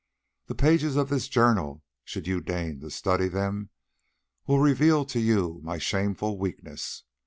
The 0.47 0.55
pages 0.55 0.95
of 0.95 1.09
this 1.09 1.27
journal, 1.27 1.83
should 2.03 2.25
you 2.25 2.41
deign 2.41 2.79
to 2.79 2.89
study 2.89 3.27
them, 3.27 3.69
will 4.47 4.57
reveal 4.57 5.05
to 5.05 5.19
you 5.19 5.59
my 5.63 5.77
shameful 5.77 6.39
weakness. 6.39 7.03